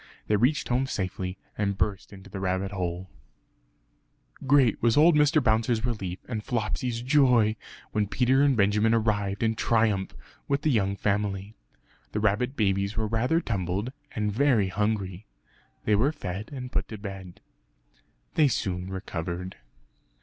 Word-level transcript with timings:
They 0.25 0.35
reached 0.35 0.69
home 0.69 0.87
safely 0.87 1.37
and 1.55 1.77
burst 1.77 2.11
into 2.11 2.27
the 2.27 2.39
rabbit 2.39 2.71
hole. 2.71 3.11
Great 4.47 4.81
was 4.81 4.97
old 4.97 5.13
Mr. 5.15 5.43
Bouncer's 5.43 5.85
relief 5.85 6.17
and 6.27 6.43
Flopsy's 6.43 7.03
joy 7.03 7.55
when 7.91 8.07
Peter 8.07 8.41
and 8.41 8.57
Benjamin 8.57 8.95
arrived 8.95 9.43
in 9.43 9.53
triumph 9.53 10.15
with 10.47 10.63
the 10.63 10.71
young 10.71 10.95
family. 10.95 11.53
The 12.13 12.19
rabbit 12.19 12.55
babies 12.55 12.97
were 12.97 13.05
rather 13.05 13.39
tumbled 13.41 13.91
and 14.13 14.31
very 14.33 14.69
hungry; 14.69 15.27
they 15.85 15.93
were 15.93 16.11
fed 16.11 16.49
and 16.51 16.71
put 16.71 16.87
to 16.87 16.97
bed. 16.97 17.39
They 18.33 18.47
soon 18.47 18.89
recovered. 18.89 19.57